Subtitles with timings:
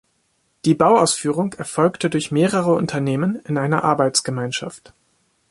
[0.65, 4.95] Die Bauausführung erfolgte durch mehrere Unternehmen in einer Arbeitsgemeinschaft.